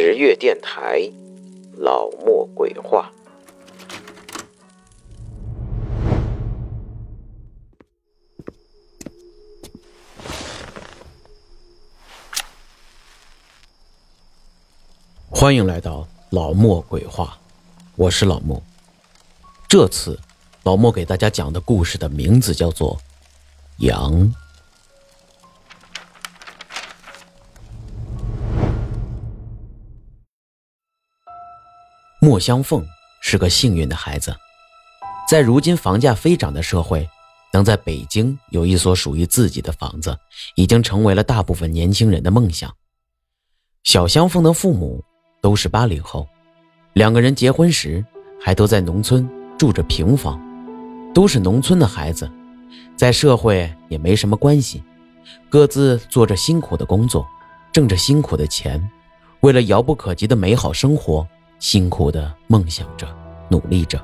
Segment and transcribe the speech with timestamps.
[0.00, 1.10] 十月电台，
[1.76, 3.10] 老莫鬼话。
[15.28, 17.36] 欢迎来到老莫鬼话，
[17.96, 18.62] 我是老莫。
[19.68, 20.16] 这次
[20.62, 22.96] 老莫给大家讲的故事的名字叫做
[23.84, 24.12] 《羊》。
[32.38, 32.86] 小香凤
[33.20, 34.32] 是个幸运的孩子，
[35.28, 37.04] 在如今房价飞涨的社会，
[37.52, 40.16] 能在北京有一所属于自己的房子，
[40.54, 42.72] 已经成为了大部分年轻人的梦想。
[43.82, 45.02] 小香凤的父母
[45.40, 46.28] 都是八零后，
[46.92, 48.06] 两个人结婚时
[48.40, 49.28] 还都在农村
[49.58, 50.40] 住着平房，
[51.12, 52.30] 都是农村的孩子，
[52.96, 54.80] 在社会也没什么关系，
[55.50, 57.26] 各自做着辛苦的工作，
[57.72, 58.80] 挣着辛苦的钱，
[59.40, 61.26] 为了遥不可及的美好生活。
[61.58, 63.06] 辛苦的梦想着，
[63.48, 64.00] 努力着。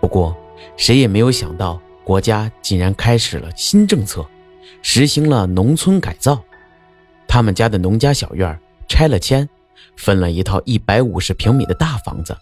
[0.00, 0.36] 不过，
[0.76, 4.24] 谁也没有想到，国家竟然开始了新政策，
[4.82, 6.42] 实行了农村改造。
[7.26, 8.58] 他们家的农家小院
[8.88, 9.48] 拆了迁，
[9.96, 12.36] 分了一套一百五十平米的大房子，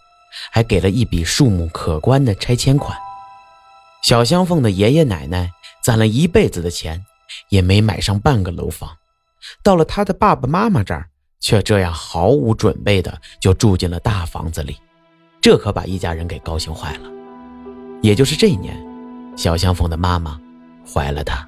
[0.51, 2.97] 还给了一笔数目可观的拆迁款。
[4.03, 5.51] 小香凤的爷爷奶奶
[5.83, 7.05] 攒了一辈子的钱，
[7.49, 8.89] 也没买上半个楼房。
[9.61, 11.08] 到了他的爸爸妈妈这儿。
[11.39, 14.77] 却这样毫无准备的就住进了大房子里，
[15.41, 17.09] 这可把一家人给高兴坏了。
[18.01, 18.75] 也就是这一年，
[19.35, 20.39] 小香凤的妈妈
[20.85, 21.47] 怀了他。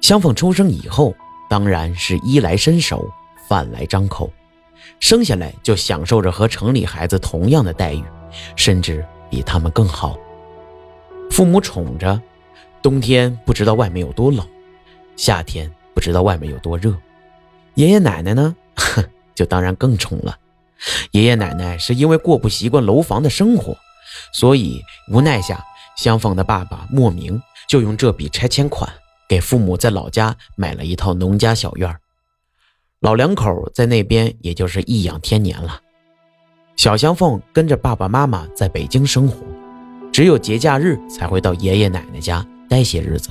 [0.00, 1.14] 香凤出生以后，
[1.48, 3.10] 当然是衣来伸手，
[3.48, 4.30] 饭来张口，
[4.98, 8.02] 生下来就享受着和城里孩子同样的待遇，
[8.56, 10.18] 甚至比他们更好。
[11.30, 12.20] 父母宠着，
[12.82, 14.46] 冬天不知道外面有多冷，
[15.16, 16.94] 夏天不知道外面有多热。
[17.80, 18.54] 爷爷奶奶呢？
[18.76, 19.02] 哼，
[19.34, 20.36] 就当然更宠了。
[21.12, 23.74] 爷爷奶奶是因为过不习惯楼房的生活，
[24.34, 25.64] 所以无奈下，
[25.96, 28.86] 香凤的爸爸莫名就用这笔拆迁款
[29.26, 31.96] 给父母在老家买了一套农家小院
[33.00, 35.80] 老两口在那边也就是颐养天年了。
[36.76, 39.38] 小香凤跟着爸爸妈妈在北京生活，
[40.12, 43.30] 只有节假日才会到爷爷奶奶家待些日子。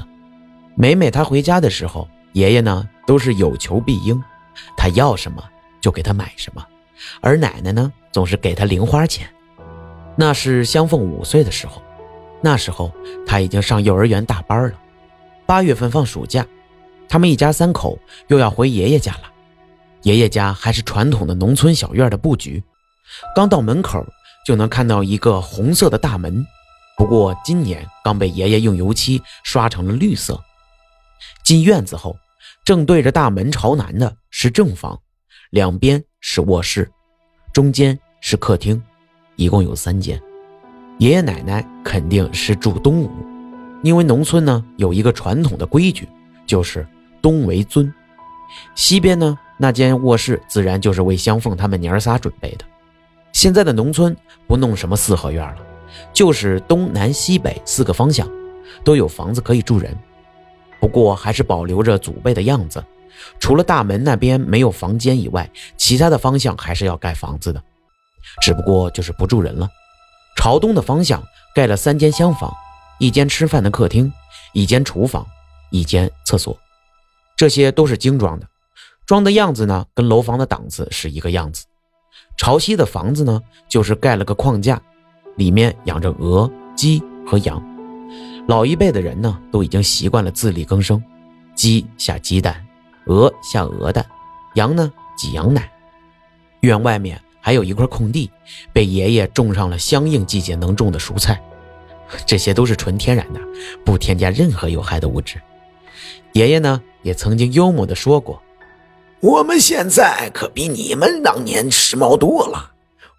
[0.75, 4.19] 每每他回家的时候，爷爷呢都是有求必应。
[4.77, 5.43] 他要什么
[5.81, 6.65] 就给他买什么，
[7.21, 9.29] 而奶奶呢，总是给他零花钱。
[10.15, 11.81] 那是香凤五岁的时候，
[12.41, 12.91] 那时候
[13.25, 14.77] 他已经上幼儿园大班了。
[15.45, 16.45] 八月份放暑假，
[17.07, 17.97] 他们一家三口
[18.27, 19.21] 又要回爷爷家了。
[20.03, 22.63] 爷爷家还是传统的农村小院的布局，
[23.35, 24.05] 刚到门口
[24.45, 26.45] 就能看到一个红色的大门，
[26.97, 30.41] 不过今年刚被爷爷用油漆刷成了绿色。
[31.43, 32.17] 进院子后。
[32.69, 34.95] 正对着大门朝南的是正房，
[35.49, 36.87] 两边是卧室，
[37.51, 38.79] 中间是客厅，
[39.37, 40.21] 一共有三间。
[40.99, 43.09] 爷爷奶奶肯定是住东屋，
[43.81, 46.07] 因为农村呢有一个传统的规矩，
[46.45, 46.87] 就是
[47.23, 47.91] 东为尊。
[48.75, 52.65] 西边呢那间卧室自然就是为香凤他们娘儿仨准备的。
[53.33, 54.15] 现在的农村
[54.47, 55.57] 不弄什么四合院了，
[56.13, 58.29] 就是东南西北四个方向
[58.83, 59.97] 都有房子可以住人。
[60.89, 62.83] 不过还是保留着祖辈的样子，
[63.39, 67.61] 除了大门那边没有房间以外，其他的方向还是要盖房子的，
[68.41, 69.69] 只不过就是不住人了。
[70.35, 71.23] 朝东的方向
[71.53, 72.51] 盖了三间厢房，
[72.97, 74.11] 一间吃饭的客厅，
[74.51, 75.23] 一间厨房，
[75.69, 76.57] 一间厕所，
[77.37, 78.47] 这些都是精装的，
[79.05, 81.67] 装的样子呢跟楼房的档次是一个样子。
[82.35, 84.81] 朝西的房子呢，就是盖了个框架，
[85.35, 87.63] 里面养着鹅、鸡和羊。
[88.49, 90.99] 老一辈的人呢，都已经习惯了自力更生，
[91.53, 92.65] 鸡下鸡蛋，
[93.05, 94.03] 鹅下鹅蛋，
[94.55, 95.71] 羊呢挤羊奶。
[96.61, 98.27] 院外面还有一块空地，
[98.73, 101.39] 被爷爷种上了相应季节能种的蔬菜，
[102.25, 103.39] 这些都是纯天然的，
[103.85, 105.39] 不添加任何有害的物质。
[106.33, 108.41] 爷爷呢，也曾经幽默地说过
[109.21, 112.71] ：“我们现在可比你们当年时髦多了，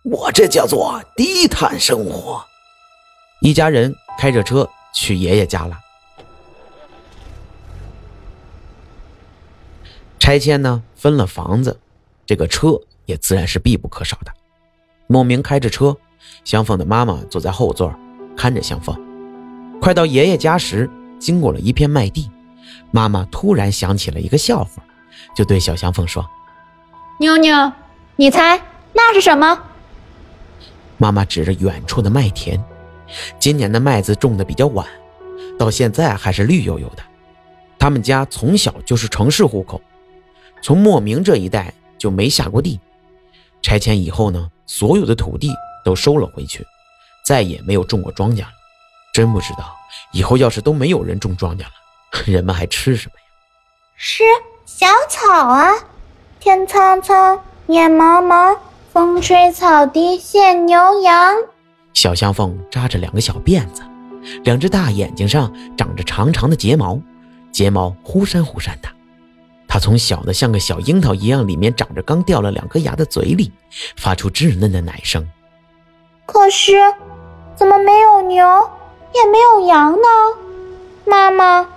[0.02, 2.44] 我这叫做低碳生活。”
[3.42, 4.68] 一家人开着车。
[4.92, 5.78] 去爷爷家了。
[10.18, 11.80] 拆迁呢，分了房子，
[12.26, 14.32] 这个车也自然是必不可少的。
[15.06, 15.96] 莫名开着车，
[16.44, 17.92] 香凤的妈妈坐在后座
[18.36, 18.96] 看着香凤。
[19.80, 20.88] 快到爷爷家时，
[21.18, 22.30] 经过了一片麦地，
[22.92, 24.82] 妈妈突然想起了一个笑话，
[25.34, 26.24] 就对小香凤说
[27.18, 27.72] ：“妞妞，
[28.16, 28.60] 你猜
[28.92, 29.58] 那是什么？”
[30.98, 32.62] 妈妈指着远处的麦田。
[33.38, 34.86] 今年的麦子种的比较晚，
[35.58, 37.02] 到现在还是绿油油的。
[37.78, 39.80] 他们家从小就是城市户口，
[40.62, 42.78] 从莫名这一带就没下过地，
[43.62, 45.52] 拆迁以后呢，所有的土地
[45.84, 46.66] 都收了回去，
[47.24, 48.48] 再也没有种过庄稼了。
[49.12, 49.74] 真不知道
[50.12, 51.70] 以后要是都没有人种庄稼了，
[52.26, 53.24] 人们还吃什么呀？
[53.96, 54.22] 是
[54.66, 55.72] 小草啊，
[56.38, 58.56] 天苍苍，野茫茫，
[58.92, 61.34] 风吹草低见牛羊。
[61.92, 63.82] 小香凤扎着两个小辫子，
[64.44, 67.00] 两只大眼睛上长着长长的睫毛，
[67.52, 68.88] 睫毛忽闪忽闪的。
[69.68, 73.52] 它从小的像个小樱桃一样，里面长着刚掉了两颗牙的嘴里，
[73.96, 75.28] 发出稚嫩的奶声。
[76.26, 76.76] 可是，
[77.54, 78.46] 怎么没有牛，
[79.14, 80.08] 也没有羊呢？
[81.06, 81.68] 妈妈，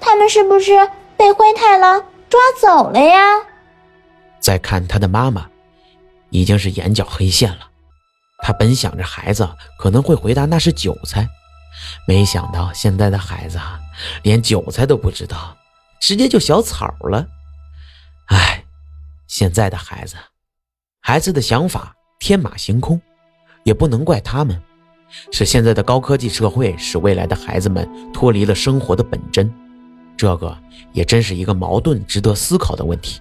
[0.00, 0.72] 他们是不是
[1.16, 3.18] 被灰太狼抓走了呀？
[4.40, 5.46] 再看他的妈妈，
[6.30, 7.68] 已经是眼角黑线了。
[8.46, 11.28] 他本想着孩子可能会回答那是韭菜，
[12.06, 13.58] 没想到现在的孩子
[14.22, 15.56] 连韭菜都不知道，
[16.00, 17.26] 直接就小草了。
[18.26, 18.62] 唉，
[19.26, 20.14] 现在的孩子，
[21.00, 23.02] 孩子的想法天马行空，
[23.64, 24.62] 也不能怪他们，
[25.32, 29.52] 是现在的高科技社会使未来的孩子们脱离了生活的本真，
[30.16, 30.56] 这个
[30.92, 33.20] 也真是一个矛盾值得思考的问题。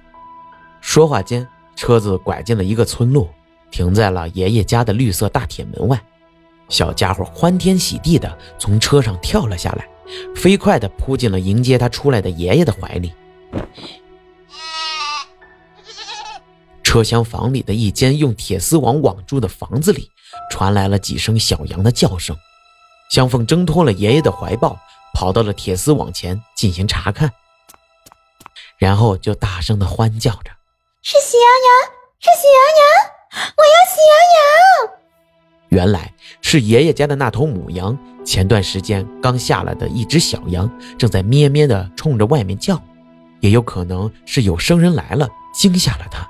[0.81, 3.27] 说话间，车子拐进了一个村落。
[3.71, 6.01] 停在了爷爷家的绿色大铁门外，
[6.69, 9.88] 小家伙欢天喜地的从车上跳了下来，
[10.35, 13.13] 飞快的扑进了迎接他出来的爷爷的怀里。
[16.83, 20.09] 车厢房里的一间用铁丝网网住的房子里，
[20.50, 22.35] 传来了几声小羊的叫声。
[23.12, 24.77] 香凤挣脱了爷爷的怀抱，
[25.13, 27.29] 跑到了铁丝网前进行查看，
[28.77, 30.51] 然后就大声的欢叫着
[31.03, 34.98] ：“是喜羊羊，是喜羊羊！”我要喜羊羊。
[35.70, 42.82] 原来是爷爷家的那头母羊，前段时间刚下来的一只小羊，正在咩咩的冲着外面叫，
[43.42, 46.26] 也有可能是有生人来了，惊吓了它。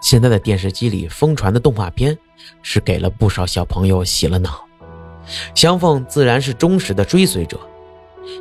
[0.00, 2.16] 现在的电视机里疯传的动画片，
[2.62, 4.64] 是给了不少小朋友洗了脑。
[5.54, 7.60] 香凤自然是忠实的追随者，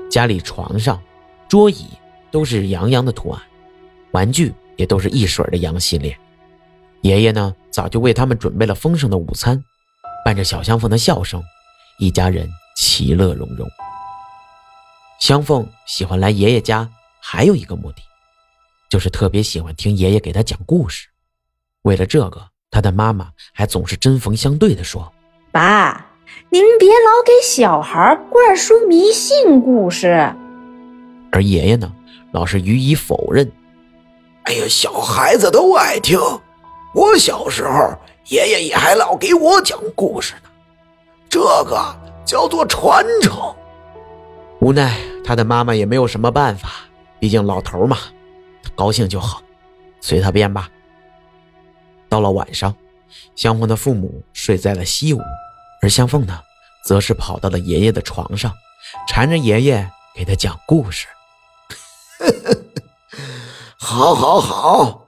[0.09, 0.99] 家里床上、
[1.47, 1.87] 桌椅
[2.31, 3.41] 都是羊羊的图案，
[4.11, 6.17] 玩具也都是一水的羊系列。
[7.01, 9.63] 爷爷呢，早就为他们准备了丰盛的午餐，
[10.23, 11.41] 伴着小香凤的笑声，
[11.97, 13.67] 一家人其乐融融。
[15.19, 16.87] 香凤喜欢来爷爷家，
[17.19, 18.01] 还有一个目的，
[18.89, 21.07] 就是特别喜欢听爷爷给他讲故事。
[21.81, 22.39] 为了这个，
[22.69, 25.11] 他的妈妈还总是针锋相对地说
[25.51, 26.05] ：“爸，
[26.51, 30.31] 您别老给小孩灌输迷信故事。”
[31.33, 31.91] 而爷爷呢，
[32.31, 33.51] 老是予以否认
[34.45, 36.19] ：“哎呀，小孩子都爱听。”
[36.93, 37.93] 我小时候，
[38.27, 40.49] 爷爷也还老给我讲故事呢，
[41.29, 41.95] 这个
[42.25, 43.33] 叫做传承。
[44.59, 46.69] 无奈他的妈妈也没有什么办法，
[47.19, 47.97] 毕竟老头嘛，
[48.61, 49.41] 他高兴就好，
[50.01, 50.69] 随他便吧。
[52.09, 52.75] 到了晚上，
[53.35, 55.21] 香凤的父母睡在了西屋，
[55.81, 56.39] 而香凤呢，
[56.85, 58.51] 则是跑到了爷爷的床上，
[59.07, 61.07] 缠着爷爷给他讲故事。
[63.79, 65.00] 好，好，好。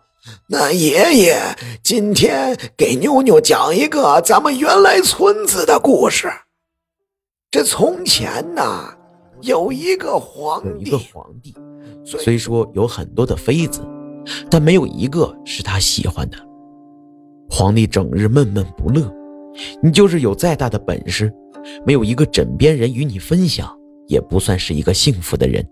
[0.48, 1.38] 那爷爷
[1.84, 6.32] 今天给妞妞讲一个咱们原来村子的故事。
[7.52, 8.96] 这从前呐，
[9.42, 11.54] 有一个皇帝，一个皇帝，
[12.06, 13.86] 虽说有很多的妃子，
[14.50, 16.38] 但没有一个是他喜欢的。
[17.50, 19.14] 皇帝整日闷闷不乐，
[19.82, 21.32] 你就是有再大的本事，
[21.86, 23.78] 没有一个枕边人与你分享，
[24.08, 25.64] 也不算是一个幸福的人。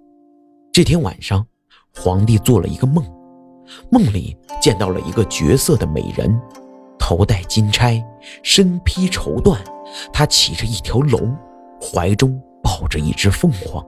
[0.73, 1.45] 这天晚上，
[1.95, 3.03] 皇帝做了一个梦。
[3.89, 6.39] 梦里见到了一个绝色的美人，
[6.97, 8.03] 头戴金钗，
[8.43, 9.57] 身披绸缎，
[10.13, 11.35] 她骑着一条龙，
[11.81, 13.85] 怀中抱着一只凤凰，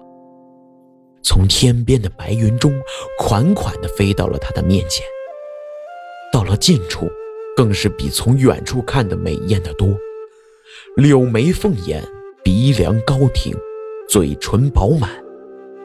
[1.24, 2.74] 从天边的白云中
[3.20, 5.06] 款款地飞到了他的面前。
[6.32, 7.08] 到了近处，
[7.56, 9.88] 更是比从远处看的美艳得多，
[10.96, 12.04] 柳眉凤眼，
[12.44, 13.56] 鼻梁高挺，
[14.10, 15.12] 嘴唇饱满，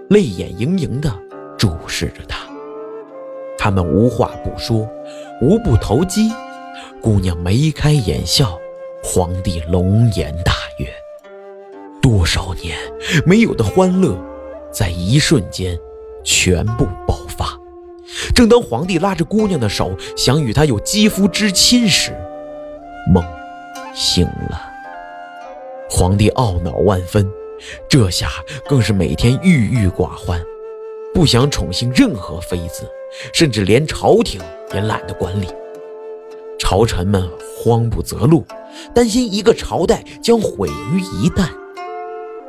[0.09, 1.13] 泪眼盈盈地
[1.59, 2.48] 注视着他。
[3.69, 4.89] 他们无话不说，
[5.43, 6.31] 无不投机。
[7.03, 8.59] 姑娘眉开眼笑，
[9.05, 10.87] 皇帝龙颜大悦。
[12.01, 12.79] 多少年
[13.27, 14.17] 没有的欢乐，
[14.73, 15.79] 在一瞬间
[16.25, 17.49] 全部爆发。
[18.35, 22.17] 正当皇帝拉着姑娘的手，想与她有肌肤之亲时，
[23.13, 23.23] 梦
[23.93, 24.59] 醒了。
[25.91, 27.31] 皇帝懊恼万分，
[27.87, 28.31] 这下
[28.67, 30.43] 更是每天郁郁寡欢，
[31.13, 32.91] 不想宠幸任何妃子。
[33.33, 34.41] 甚至连朝廷
[34.75, 35.47] 也懒得管理，
[36.59, 38.45] 朝臣们慌不择路，
[38.95, 41.49] 担心一个朝代将毁于一旦。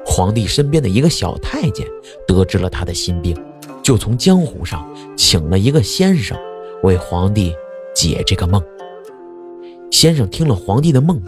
[0.06, 1.86] 皇帝身边的一个小太监
[2.28, 3.36] 得知了他的心病，
[3.84, 6.38] 就从江湖上请了一个先生，
[6.84, 7.54] 为皇帝
[7.94, 8.62] 解这个梦。
[9.92, 11.22] 先生听了皇帝的梦，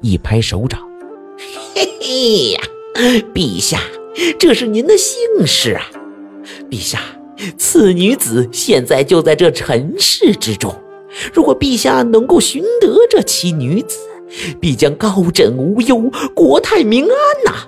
[0.00, 0.80] 一拍手掌
[1.74, 2.60] ：“嘿嘿呀，
[3.34, 3.80] 陛下，
[4.38, 5.86] 这是您的幸事啊！
[6.70, 7.00] 陛下，
[7.56, 10.74] 此女子现在就在这尘世之中。
[11.32, 13.98] 如果陛下能够寻得这奇女子，
[14.60, 17.10] 必将高枕无忧，国泰民安
[17.46, 17.66] 呐！”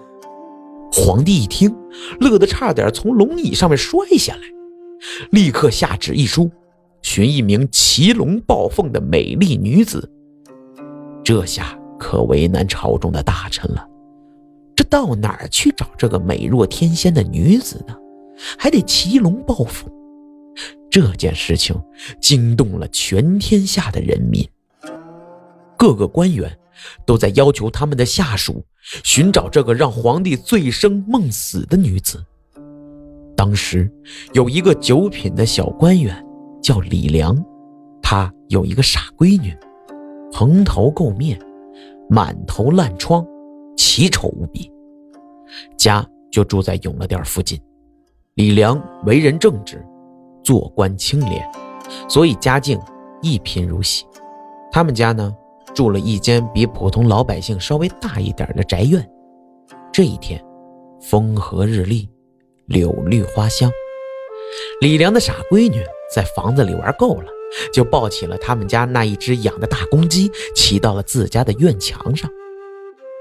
[0.92, 1.74] 皇帝一听，
[2.20, 4.42] 乐得差点从龙椅上面摔下来，
[5.30, 6.50] 立刻下旨一书，
[7.00, 10.10] 寻一名骑龙抱凤的美丽女子。
[11.24, 13.86] 这下可为难朝中的大臣了，
[14.74, 17.94] 这到哪儿去找这个美若天仙的女子呢？
[18.58, 19.90] 还得骑龙抱凤，
[20.90, 21.74] 这件事情
[22.20, 24.46] 惊动了全天下的人民，
[25.76, 26.58] 各个官员
[27.06, 28.64] 都在要求他们的下属。
[29.04, 32.24] 寻找这个让皇帝醉生梦死的女子。
[33.36, 33.88] 当时
[34.32, 36.26] 有一个九品的小官员
[36.62, 37.36] 叫李良，
[38.02, 39.54] 他有一个傻闺女，
[40.32, 41.38] 蓬头垢面，
[42.08, 43.24] 满头烂疮，
[43.76, 44.72] 奇丑无比，
[45.76, 47.60] 家就住在永乐殿附近。
[48.34, 49.84] 李良为人正直，
[50.44, 51.44] 做官清廉，
[52.08, 52.80] 所以家境
[53.20, 54.06] 一贫如洗。
[54.70, 55.34] 他们家呢？
[55.74, 59.08] 住了一间比普通老百姓稍微大一点的宅院。
[59.92, 60.42] 这一天，
[61.00, 62.08] 风和日丽，
[62.66, 63.70] 柳绿花香。
[64.80, 65.80] 李良的傻闺女
[66.12, 67.26] 在房子里玩够了，
[67.72, 72.30] 就抱起了他们家那一只养的大公鸡，骑到了自家的院墙上。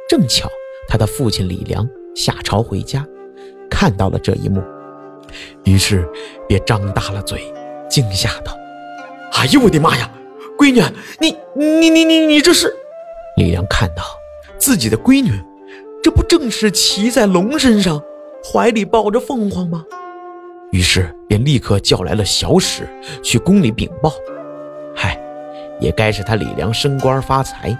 [0.07, 0.49] 正巧
[0.87, 3.05] 他的父亲李良下朝回家，
[3.69, 4.59] 看到了这一幕，
[5.65, 6.07] 于是
[6.47, 7.53] 便张大了嘴，
[7.89, 8.57] 惊吓道
[9.33, 10.09] ：“哎呦我的妈呀！”
[10.57, 10.81] 闺女，
[11.19, 12.73] 你你你你你这是？
[13.37, 14.03] 李良看到
[14.57, 15.31] 自己的闺女，
[16.03, 18.01] 这不正是骑在龙身上，
[18.43, 19.85] 怀里抱着凤凰吗？
[20.71, 22.87] 于是便立刻叫来了小史
[23.23, 24.13] 去宫里禀报。
[24.93, 25.17] 嗨，
[25.79, 27.77] 也该是他李良升官发财。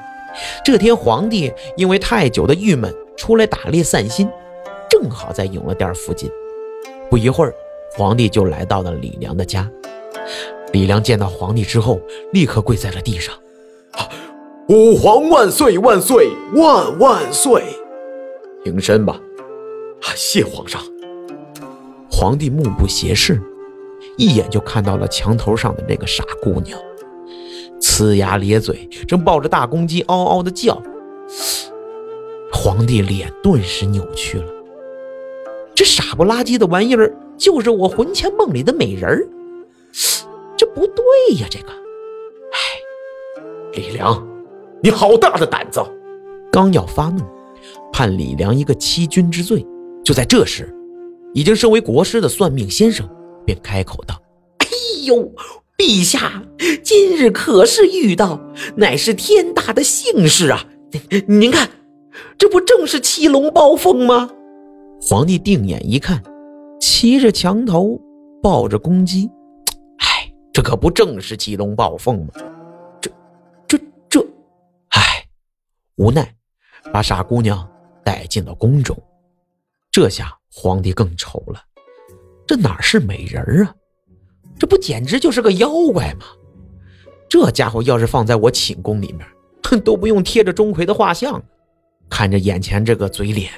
[0.64, 4.30] 这天皇帝因为太久的郁闷，出来打猎散心，
[4.90, 6.32] 正好在永乐殿附近。
[7.10, 7.54] 不一会儿，
[8.00, 9.70] 皇帝就来到了李良的家。
[10.72, 12.00] 李良见到皇帝之后，
[12.32, 13.36] 立刻跪在了地上
[13.92, 14.08] ：“啊
[14.70, 17.62] 吾皇万岁万岁万万岁！
[18.64, 19.20] 平身吧。
[20.02, 20.82] ”“啊，谢皇上。”
[22.10, 23.42] 皇帝目不斜视，
[24.16, 26.80] 一眼就看到了墙头上的那个傻姑娘，
[27.82, 30.82] 呲牙咧嘴，正抱着大公鸡嗷嗷的叫。
[32.54, 34.46] 皇帝脸顿时扭曲了，
[35.76, 39.28] 这傻不拉几的玩意儿，就是我魂牵梦里的美人儿。
[40.56, 41.04] 这不对
[41.40, 41.48] 呀！
[41.50, 41.70] 这个，
[42.52, 44.28] 哎，李良，
[44.84, 45.82] 你好大的胆子！
[46.52, 47.24] 刚要发怒，
[47.94, 49.66] 判李良一个欺君之罪。
[50.04, 50.70] 就在这时，
[51.34, 53.08] 已经身为国师的算命先生
[53.46, 54.22] 便开口道
[54.60, 54.68] ：“哎
[55.06, 55.32] 呦，
[55.78, 56.44] 陛下，
[56.84, 58.38] 今日可是遇到，
[58.76, 60.66] 乃是天大的幸事啊！
[61.28, 61.70] 您看，
[62.38, 64.30] 这不正是七龙抱凤吗？”
[65.00, 66.22] 皇帝定眼一看，
[66.80, 68.00] 骑着墙头，
[68.42, 69.30] 抱着公鸡。
[69.98, 72.34] 哎这可不正是骑龙抱凤吗？
[73.00, 73.12] 这、
[73.68, 73.78] 这、
[74.10, 74.26] 这……
[74.90, 75.26] 唉，
[75.98, 76.34] 无奈
[76.92, 77.70] 把傻姑娘
[78.04, 78.98] 带进了宫中。
[79.92, 81.62] 这下皇帝更愁了，
[82.48, 83.76] 这哪是美人啊？
[84.58, 86.26] 这不简直就是个妖怪吗？
[87.30, 89.26] 这家伙要是放在我寝宫里面，
[89.64, 91.42] 哼， 都不用贴着钟馗的画像。
[92.10, 93.52] 看着眼前这个嘴脸，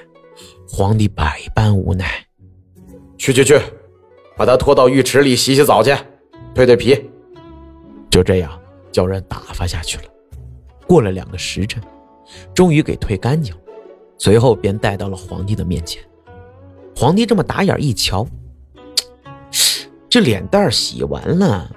[0.67, 2.05] 皇帝百般无奈。
[3.21, 3.61] 去去去，
[4.35, 5.91] 把他拖到浴池里洗洗澡去。
[6.55, 7.07] 蜕蜕皮，
[8.09, 8.59] 就这样
[8.91, 10.03] 叫人打发下去了。
[10.87, 11.79] 过了两个时辰，
[12.51, 13.53] 终于给褪干净，
[14.17, 16.01] 随后便带到了皇帝的面前。
[16.95, 18.25] 皇帝这么打眼一瞧，
[20.09, 21.71] 这脸蛋洗完了，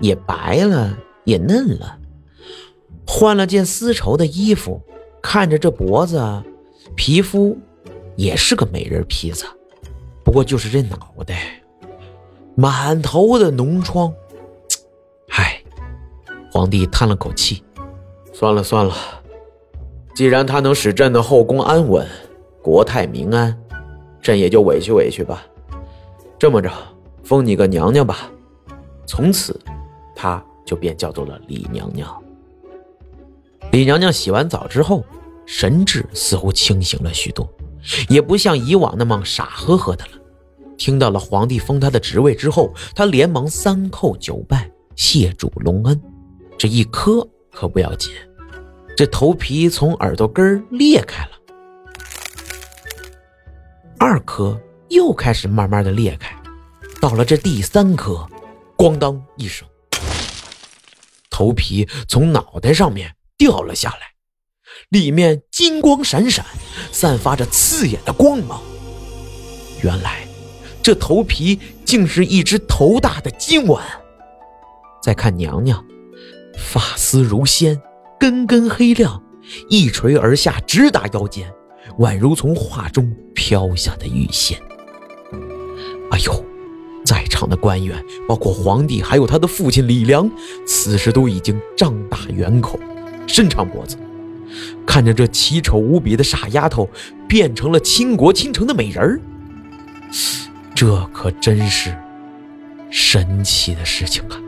[0.00, 2.00] 也白了，也嫩了，
[3.06, 4.82] 换了件丝绸的衣服，
[5.22, 6.20] 看着这脖子，
[6.96, 7.56] 皮肤
[8.16, 9.46] 也是个美人坯子，
[10.30, 11.60] 不过就是这脑袋。
[12.54, 14.14] 满头的脓疮，
[15.30, 15.60] 唉，
[16.52, 17.64] 皇帝叹了口气，
[18.32, 18.94] 算了算了，
[20.14, 22.06] 既然他能使朕的后宫安稳，
[22.62, 23.60] 国泰民安，
[24.22, 25.44] 朕也就委屈委屈吧。
[26.38, 26.70] 这么着，
[27.24, 28.30] 封你个娘娘吧。
[29.04, 29.58] 从此，
[30.14, 32.08] 她就便叫做了李娘娘。
[33.72, 35.04] 李娘娘洗完澡之后，
[35.44, 37.52] 神智似乎清醒了许多，
[38.08, 40.19] 也不像以往那么傻呵呵的了。
[40.80, 46.02] 听到了皇帝封他的职位之后，他连忙三叩九拜，谢主隆恩。
[46.56, 48.10] 这一磕可不要紧，
[48.96, 51.32] 这头皮从耳朵根裂开了。
[53.98, 54.58] 二颗
[54.88, 56.34] 又开始慢慢的裂开，
[56.98, 58.26] 到了这第三颗，
[58.78, 59.68] 咣当一声，
[61.28, 64.14] 头皮从脑袋上面掉了下来，
[64.88, 66.42] 里面金光闪闪，
[66.90, 68.62] 散发着刺眼的光芒。
[69.82, 70.26] 原来，
[70.82, 73.84] 这头皮竟是一只头大的金碗。
[75.02, 75.84] 再看娘娘，
[76.56, 77.80] 发丝如仙，
[78.18, 79.22] 根根黑亮，
[79.68, 81.50] 一垂而下，直达腰间，
[81.98, 84.60] 宛如从画中飘下的玉线。
[86.10, 86.44] 哎呦！
[87.02, 90.30] 在场的官员，包括皇帝，还有他的父亲李良，
[90.66, 92.78] 此时都已经张大圆口，
[93.26, 93.96] 伸长脖子，
[94.86, 96.88] 看着这奇丑无比的傻丫头
[97.26, 99.20] 变成了倾国倾城的美人儿。
[100.80, 101.94] 这可真是
[102.90, 104.40] 神奇的事情啊！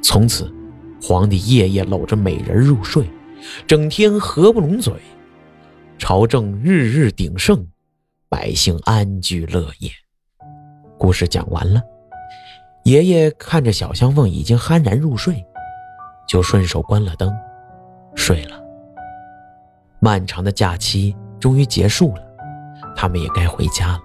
[0.00, 0.48] 从此，
[1.02, 3.10] 皇帝夜夜搂着美人入睡，
[3.66, 4.94] 整天合不拢嘴，
[5.98, 7.66] 朝政日日鼎盛，
[8.28, 9.90] 百姓安居乐业。
[10.96, 11.82] 故事讲完了，
[12.84, 15.44] 爷爷看着小香凤已经酣然入睡，
[16.28, 17.28] 就顺手关了灯，
[18.14, 18.54] 睡了。
[19.98, 22.22] 漫长的假期终于结束了，
[22.94, 24.02] 他们也该回家了。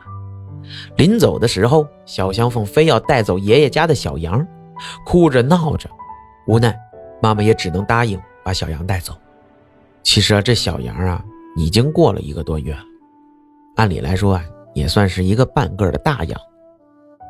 [0.96, 4.46] 临走的时候，小香凤非要带走爷爷家的小羊，
[5.06, 5.90] 哭着闹着，
[6.48, 6.78] 无奈
[7.22, 9.14] 妈妈也只能答应把小羊带走。
[10.04, 11.24] 其实啊，这小羊啊
[11.58, 12.84] 已经过了一个多月了，
[13.76, 14.44] 按理来说啊，
[14.74, 16.40] 也算是一个半个的大羊。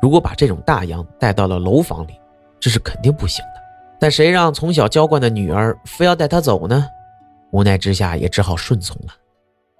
[0.00, 2.12] 如果把这种大羊带到了楼房里，
[2.60, 3.60] 这是肯定不行的。
[4.00, 6.86] 但谁让从小娇惯的女儿非要带他走呢？
[7.50, 9.12] 无奈之下，也只好顺从了。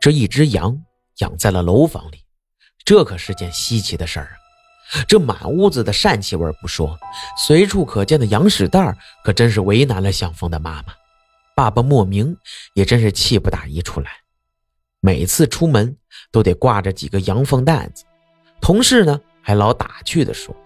[0.00, 0.76] 这一只羊
[1.18, 2.18] 养在了楼房里，
[2.88, 5.04] 这可是件稀奇的事儿啊！
[5.06, 6.98] 这满屋子的膻气味不说，
[7.36, 10.94] 随处可见的羊屎蛋儿可真是为难了向风的妈妈。
[11.54, 12.34] 爸爸莫名
[12.72, 14.10] 也真是气不打一处来，
[15.02, 15.94] 每次出门
[16.32, 18.04] 都得挂着几个羊粪蛋子。
[18.58, 19.20] 同事呢？
[19.42, 20.56] 还老打趣地说：“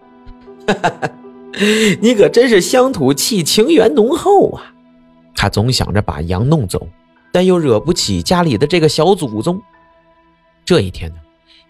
[2.00, 4.72] 你可真是乡土气情缘浓厚啊！”
[5.34, 6.86] 他总想着把羊弄走，
[7.32, 9.60] 但又惹不起家里的这个小祖宗。
[10.64, 11.16] 这一天呢，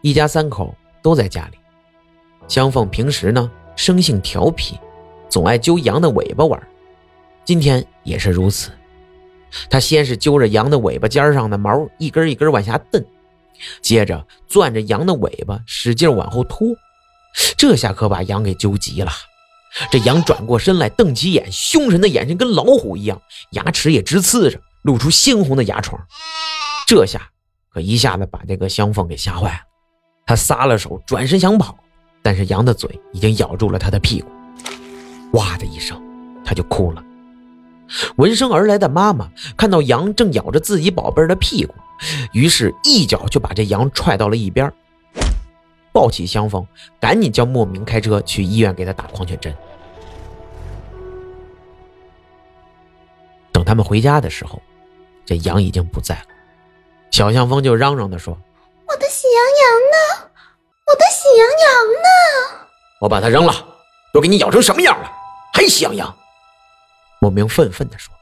[0.03, 1.59] 一家三口都在家里。
[2.49, 4.79] 香凤平时呢生性调皮，
[5.29, 6.61] 总爱揪羊的尾巴玩，
[7.45, 8.71] 今天也是如此。
[9.71, 13.05] 他先是揪着羊的尾巴尖上的毛一根一根往下蹬，
[13.81, 16.69] 接着攥着羊的尾巴使劲往后拖。
[17.57, 19.11] 这下可把羊给揪急了，
[19.91, 26.01] 这羊转过身来，瞪起眼，凶神的眼神跟老虎一样，牙齿也直呲着，露出鲜红的牙床。
[26.87, 27.31] 这下
[27.71, 29.61] 可一下子把这个香凤给吓坏了，
[30.27, 31.77] 他撒了手，转身想跑，
[32.23, 34.31] 但是羊的嘴已经咬住了他的屁股，
[35.33, 36.01] 哇的一声，
[36.45, 37.05] 他就哭了。
[38.17, 41.75] 闻声而来的妈妈看到羊正咬着自己宝贝的屁股，
[42.33, 44.73] 于是一脚就把这羊踹到了一边。
[45.93, 46.67] 抱起香风，
[46.99, 49.55] 赶紧叫莫名开车去医院给他打狂犬针。
[53.53, 54.63] 等他们回家的时候，
[55.27, 56.27] 这羊已经不在了。
[57.11, 58.33] 小香风就嚷嚷的说
[58.89, 59.99] ：“我的喜羊羊呢？
[60.93, 62.09] 我的喜羊羊呢？
[63.01, 63.55] 我把它扔了，
[64.13, 65.11] 都给你咬成什么样了，
[65.55, 66.15] 还喜羊羊？”
[67.19, 68.13] 莫名愤愤地说：“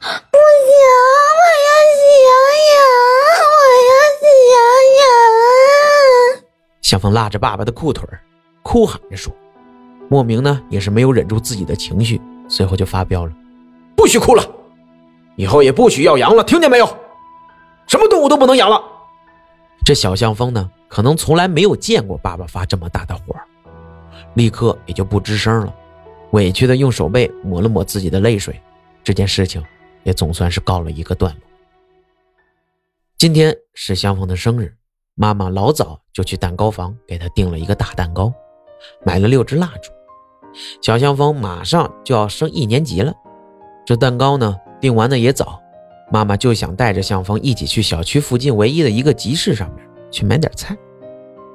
[0.00, 2.32] 不行，我要喜羊
[2.74, 2.82] 羊，
[3.52, 3.54] 我
[3.86, 4.58] 要喜羊
[4.98, 6.42] 羊。”
[6.82, 8.04] 小风拉着爸爸的裤腿
[8.64, 9.32] 哭喊着说
[10.10, 13.32] ：“莫名呢，也是没有忍住自己的情绪，随后就发飙了，
[13.96, 14.44] 不许哭了，
[15.36, 16.98] 以后也不许要羊了，听见没有？
[17.86, 18.82] 什么动物都不能养了。”
[19.86, 23.36] 这小香风呢，可能从来没有见过爸爸发这么大的火，
[24.34, 25.72] 立刻也就不吱声了，
[26.32, 28.60] 委屈的用手背抹了抹自己的泪水。
[29.04, 29.64] 这件事情
[30.02, 31.40] 也总算是告了一个段落。
[33.16, 34.74] 今天是香风的生日。
[35.14, 38.34] 妈妈老早就去蛋糕房给他订了一个大蛋糕，
[39.04, 39.92] 买了六支蜡烛。
[40.82, 43.14] 小香风马上就要升一年级了，
[43.86, 45.62] 这蛋糕呢订完的也早，
[46.10, 50.76] 妈妈就想带着向风一起去小区附近唯一的一个集市上面去买点菜。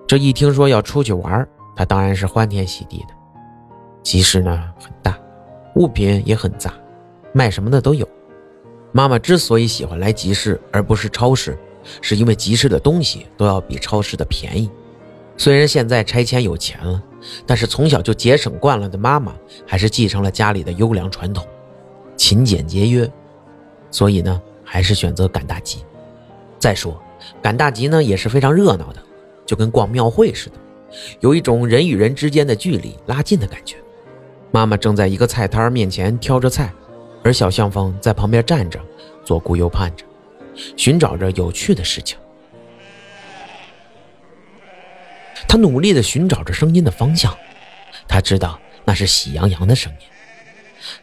[0.08, 3.14] 这一听说要出去玩，他当然是欢天喜地的。
[4.04, 5.18] 集市呢很大，
[5.76, 6.74] 物品也很杂，
[7.34, 8.08] 卖什么的都有。
[8.92, 11.58] 妈妈之所以喜欢来集市而不是超市。
[12.00, 14.70] 是因为集市的东西都要比超市的便宜。
[15.36, 17.02] 虽然现在拆迁有钱了，
[17.48, 19.34] 但是从小就节省惯了的妈妈
[19.66, 21.44] 还是继承了家里的优良传统，
[22.16, 23.12] 勤俭节约。
[23.92, 25.86] 所以呢，还是选择赶大集。
[26.58, 27.00] 再说，
[27.42, 29.04] 赶大集呢也是非常热闹的，
[29.46, 30.56] 就跟逛庙会似的，
[31.20, 33.76] 有一种人与人之间的距离拉近的感觉。
[34.52, 36.72] 妈妈正在一个菜摊面前挑着菜，
[37.24, 38.80] 而小相风在旁边站着，
[39.24, 40.06] 左顾右盼着。
[40.76, 42.18] 寻找着有趣的事情，
[45.48, 47.36] 他努力地寻找着声音的方向。
[48.08, 50.08] 他知道那是喜羊羊的声音，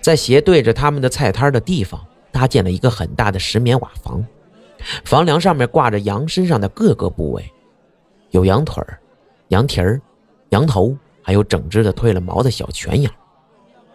[0.02, 4.24] 在斜对着他们的菜摊的地方，搭建了一个很大的石棉瓦房，
[5.04, 7.50] 房梁上面挂着羊身上的各个部位，
[8.30, 8.98] 有羊腿儿、
[9.48, 10.00] 羊蹄儿、
[10.50, 13.12] 羊头，还有整只的褪了毛的小全羊。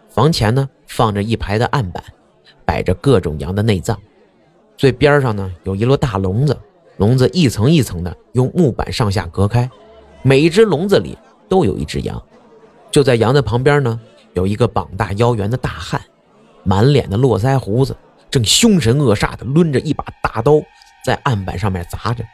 [0.08, 2.02] 房前呢放着一排的案板，
[2.64, 3.98] 摆着各种羊的内脏，
[4.76, 6.56] 最边上呢有一摞大笼子，
[6.98, 9.68] 笼子一层一层的用木板上下隔开，
[10.22, 11.18] 每一只笼子里
[11.48, 12.22] 都有一只羊。
[12.90, 14.00] 就在羊的旁边呢，
[14.34, 16.00] 有一个膀大腰圆的大汉，
[16.62, 17.96] 满脸的络腮胡子，
[18.34, 20.54] 正凶神恶煞的抡着一把大刀
[21.04, 22.24] 在案板上面砸着，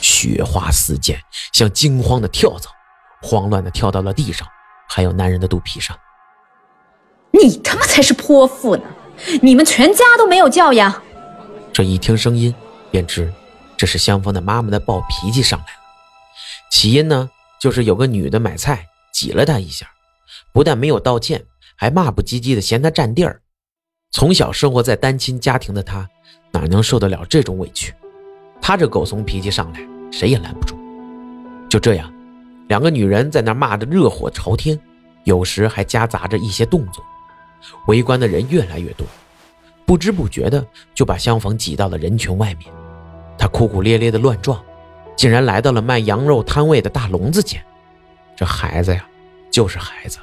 [0.00, 1.18] 雪花四溅，
[1.52, 2.70] 像惊慌的跳蚤，
[3.20, 4.46] 慌乱的跳到了地上，
[4.88, 5.98] 还有男人的肚皮上。
[7.32, 8.84] 你他妈才是泼妇呢！
[9.42, 11.02] 你们全家都没有教养。
[11.72, 12.54] 这一听声音，
[12.92, 13.28] 便知
[13.76, 15.80] 这是香风的妈妈的暴脾气上来了。
[16.70, 17.28] 起因呢？
[17.60, 19.90] 就是有个女的买菜挤了他一下，
[20.52, 21.44] 不但没有道歉，
[21.76, 23.40] 还骂不唧唧的嫌他占地儿。
[24.12, 26.06] 从小生活在单亲家庭的他，
[26.52, 27.94] 哪能受得了这种委屈？
[28.60, 29.80] 他这狗怂脾气上来，
[30.12, 30.76] 谁也拦不住。
[31.68, 32.12] 就这样，
[32.68, 34.78] 两个女人在那骂得热火朝天，
[35.24, 37.02] 有时还夹杂着一些动作。
[37.88, 39.06] 围观的人越来越多，
[39.86, 42.70] 不知不觉的就把相逢挤到了人群外面。
[43.38, 44.62] 他哭哭咧咧的乱撞。
[45.14, 47.62] 竟然来到了卖羊肉摊位的大笼子前，
[48.34, 49.06] 这孩子呀，
[49.50, 50.18] 就是孩子，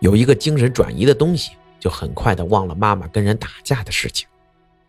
[0.00, 1.52] 有一个精神转移的东西，
[1.84, 4.26] 就很快的忘了妈妈跟人打架的事情。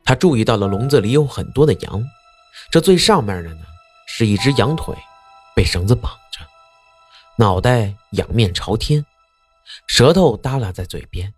[0.06, 2.02] 他注意到了笼子里有很多的羊，
[2.72, 3.66] 这最上面的呢，
[4.08, 4.96] 是一只羊腿，
[5.54, 6.40] 被绳子绑着，
[7.36, 9.06] 脑袋仰面朝天，
[9.88, 11.34] 舌头耷拉在嘴边，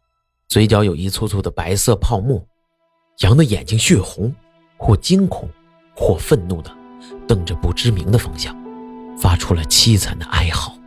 [0.48, 2.46] 嘴角有一簇簇的白色泡沫。
[3.22, 4.32] 羊的眼睛血红，
[4.78, 5.50] 或惊恐，
[5.96, 6.72] 或愤怒的。
[7.28, 8.56] 瞪着不知名的方向，
[9.20, 10.78] 发出了凄惨的哀嚎。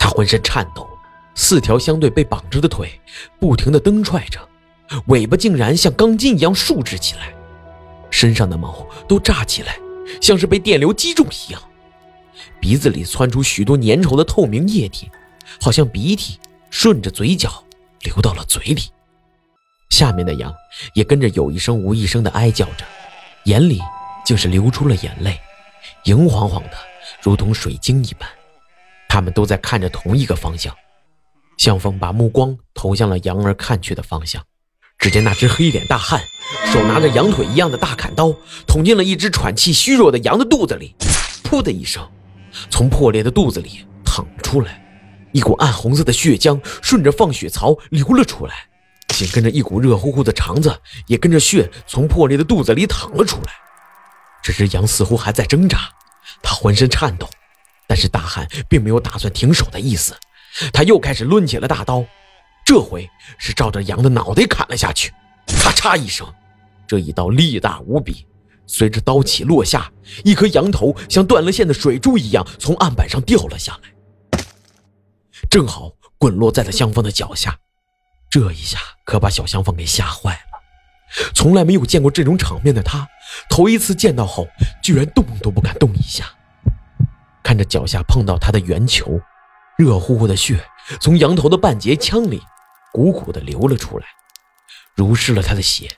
[0.00, 0.88] 他浑身颤抖，
[1.34, 3.00] 四条相对被绑着的腿
[3.40, 4.40] 不停地蹬踹着，
[5.06, 7.32] 尾巴竟然像钢筋一样竖直起来，
[8.10, 9.76] 身上的毛都炸起来，
[10.20, 11.62] 像是被电流击中一样。
[12.60, 15.10] 鼻子里窜出许多粘稠的透明液体，
[15.60, 16.38] 好像鼻涕
[16.70, 17.62] 顺着嘴角
[18.00, 18.82] 流到了嘴里。
[19.90, 20.52] 下面的羊
[20.94, 22.84] 也跟着有一声无一声的哀叫着，
[23.44, 23.80] 眼里
[24.24, 25.38] 竟是流出了眼泪，
[26.04, 26.72] 莹晃晃的，
[27.20, 28.28] 如同水晶一般。
[29.08, 30.74] 他们都在看着同一个方向。
[31.62, 34.42] 向风把目光投向了羊儿看去的方向，
[34.98, 36.20] 只见那只黑脸大汉
[36.72, 38.34] 手拿着羊腿一样的大砍刀，
[38.66, 40.92] 捅进了一只喘气虚弱的羊的肚子里，
[41.44, 42.04] 噗的一声，
[42.68, 44.82] 从破裂的肚子里淌出来，
[45.30, 48.66] 一股暗红色的血浆顺着放血槽流了出来。
[49.06, 53.52] 紧跟着一股热乎乎的肠子也跟着血从破裂的肚子里淌了出来。
[54.42, 55.78] 这只羊似乎还在挣扎，
[56.42, 57.30] 它浑身颤抖，
[57.86, 60.16] 但是大汉并没有打算停手的意思。
[60.72, 62.04] 他又开始抡起了大刀，
[62.64, 65.12] 这回是照着羊的脑袋砍了下去。
[65.46, 66.26] 咔嚓一声，
[66.86, 68.26] 这一刀力大无比。
[68.66, 69.90] 随着刀起落下，
[70.24, 74.40] 一颗羊头像断了线的水珠一样从案板上掉了下来，
[75.50, 77.58] 正好滚落在了香风的脚下。
[78.30, 83.06] 这一下可把小香凤给吓坏了，从来没有见过这种场面的她，
[83.50, 84.46] 头一次见到后，
[84.82, 86.24] 居然动都不敢动一下。
[87.42, 89.20] 看着脚下碰到她的圆球，
[89.78, 90.64] 热乎乎的血
[91.00, 92.42] 从羊头的半截腔里
[92.92, 94.06] 鼓鼓的流了出来，
[94.94, 95.88] 濡湿了他的血。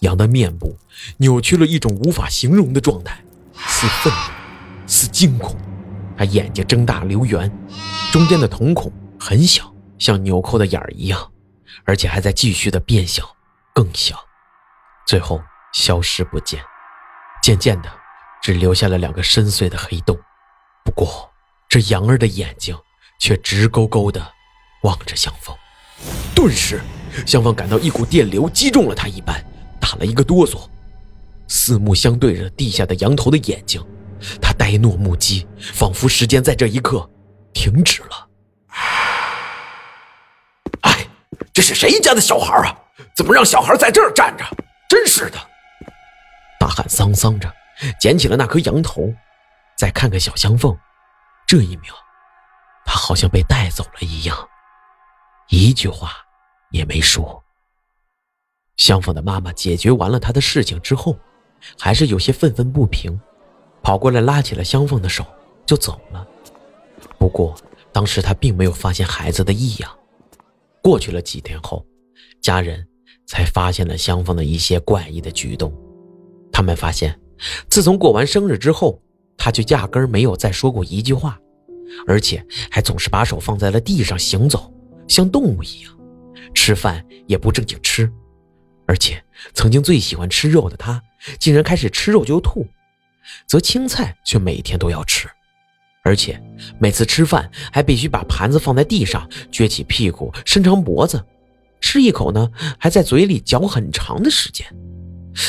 [0.00, 0.76] 羊的面部
[1.18, 3.22] 扭曲了一种无法形容的状态，
[3.54, 5.56] 似愤怒，似惊恐。
[6.16, 7.50] 他眼睛睁大流圆，
[8.12, 11.30] 中间的瞳孔很小，像纽扣的眼儿一样。
[11.84, 13.36] 而且还在继续的变小，
[13.74, 14.16] 更小，
[15.06, 16.62] 最后消失不见。
[17.42, 17.90] 渐渐的，
[18.40, 20.16] 只留下了两个深邃的黑洞。
[20.84, 21.30] 不过，
[21.68, 22.76] 这羊儿的眼睛
[23.24, 24.22] 却直勾勾的
[24.82, 25.56] 望着向风。
[26.34, 26.82] 顿时，
[27.26, 29.42] 向风感到一股电流击中了他一般，
[29.80, 30.68] 打了一个哆嗦。
[31.48, 33.82] 四目相对着地下的羊头的眼睛，
[34.42, 37.08] 他呆若木鸡，仿佛时间在这一刻
[37.54, 38.28] 停止了。
[40.82, 41.06] 哎
[41.50, 42.76] 这是谁家的小孩啊？
[43.16, 44.44] 怎么让小孩在这儿站着？
[44.86, 45.38] 真是的！
[46.60, 47.50] 大汉丧丧着，
[47.98, 49.10] 捡起了那颗羊头，
[49.78, 50.76] 再看看小香凤，
[51.46, 51.94] 这一秒，
[52.84, 54.36] 他好像被带走了一样，
[55.48, 56.12] 一句话
[56.70, 57.42] 也没说。
[58.76, 61.16] 香凤的妈妈解决完了他的事情之后，
[61.78, 63.18] 还是有些愤愤不平，
[63.82, 65.24] 跑过来拉起了香凤的手
[65.64, 66.26] 就走了。
[67.18, 67.54] 不过
[67.92, 69.98] 当时他并没有发现孩子的异样。
[70.82, 71.86] 过去了几天后，
[72.42, 72.86] 家人
[73.26, 75.72] 才发现了香风的一些怪异的举动。
[76.52, 77.18] 他们发现，
[77.70, 79.00] 自从过完生日之后，
[79.38, 81.38] 他就压根儿没有再说过一句话，
[82.06, 84.72] 而且还总是把手放在了地上行走，
[85.08, 85.92] 像动物一样。
[86.54, 88.10] 吃饭也不正经吃，
[88.86, 89.22] 而且
[89.54, 91.02] 曾经最喜欢吃肉的他，
[91.38, 92.66] 竟然开始吃肉就吐，
[93.46, 95.28] 则青菜却每天都要吃，
[96.04, 96.40] 而且
[96.78, 101.24] 每次吃饭还必须把盘子放在地上，撅起屁股，伸长脖子，
[101.80, 104.66] 吃一口呢，还在嘴里嚼很长的时间。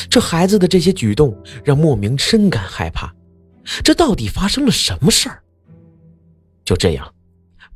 [0.09, 3.13] 这孩子的这些举动让莫名深感害怕，
[3.83, 5.43] 这到底发生了什么事儿？
[6.65, 7.09] 就这样。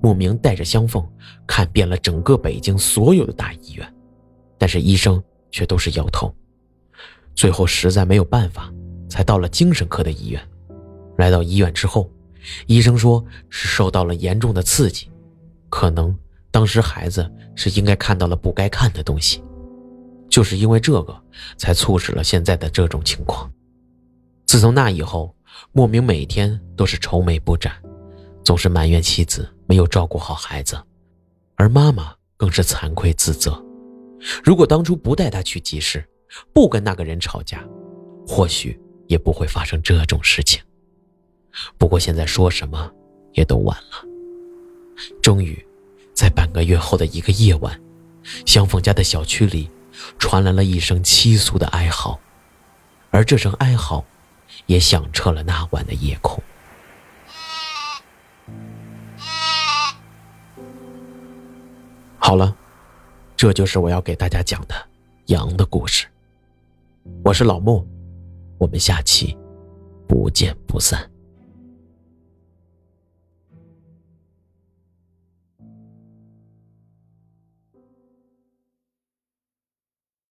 [0.02, 1.06] 莫名带着香凤
[1.45, 3.93] 看遍了整个北京所有的大医院，
[4.58, 5.21] 但是医生
[5.52, 6.34] 却都是摇头。
[7.36, 8.73] 最后实在没有办法，
[9.10, 10.41] 才到了精神科的医院。
[11.17, 12.10] 来到医院之后，
[12.65, 15.12] 医生说是受到了严重的刺激，
[15.69, 16.17] 可能
[16.49, 19.43] 当时孩子是应该看到了不该看的东西，
[20.30, 21.23] 就是因为这个
[21.58, 23.52] 才促使了现在的这种情况。
[24.45, 25.36] 自从那以后，
[25.73, 27.73] 莫名每天都是愁眉不展。
[28.43, 30.82] 总是埋怨妻子没有照顾好孩子，
[31.56, 33.63] 而妈妈更是惭愧自责。
[34.43, 36.04] 如果当初不带他去集市，
[36.54, 37.63] 不跟那个人吵架，
[38.28, 40.62] 或许也不会发生这种事情。
[41.78, 42.91] 不过现在说什么
[43.34, 44.06] 也都晚了。
[45.21, 45.65] 终于，
[46.13, 47.80] 在半个月后的一个夜晚，
[48.45, 49.69] 香凤家的小区里
[50.17, 52.19] 传来了一声凄诉的哀嚎，
[53.10, 54.04] 而这声哀嚎
[54.65, 56.43] 也响彻了那晚的夜空。
[62.21, 62.53] 好了，
[63.36, 64.75] 这就是我要给大家讲的
[65.27, 66.05] 羊的故事。
[67.23, 67.88] 我是老木，
[68.58, 69.36] 我们下期
[70.08, 71.10] 不见不散。